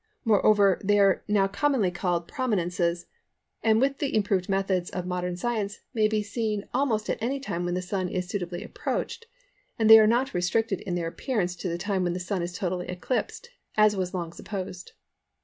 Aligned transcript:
Moreover, 0.25 0.81
they 0.83 0.97
are 0.97 1.23
now 1.27 1.47
commonly 1.47 1.91
called 1.91 2.27
"Prominences," 2.27 3.05
and 3.61 3.79
with 3.79 3.99
the 3.99 4.15
improved 4.15 4.49
methods 4.49 4.89
of 4.89 5.05
modern 5.05 5.37
science 5.37 5.81
may 5.93 6.07
be 6.07 6.23
seen 6.23 6.65
almost 6.73 7.07
at 7.07 7.21
any 7.21 7.39
time 7.39 7.65
when 7.65 7.75
the 7.75 7.83
Sun 7.83 8.09
is 8.09 8.27
suitably 8.27 8.63
approached; 8.63 9.27
and 9.77 9.87
they 9.87 9.99
are 9.99 10.07
not 10.07 10.33
restricted 10.33 10.81
in 10.81 10.95
their 10.95 11.07
appearance 11.07 11.55
to 11.57 11.69
the 11.69 11.77
time 11.77 12.03
when 12.03 12.13
the 12.13 12.19
Sun 12.19 12.41
is 12.41 12.57
totally 12.57 12.87
eclipsed 12.89 13.51
as 13.77 13.95
was 13.95 14.11
long 14.11 14.33
supposed. 14.33 14.93